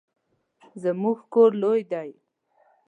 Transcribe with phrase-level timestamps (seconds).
[0.83, 2.09] زموږ کور لوی دی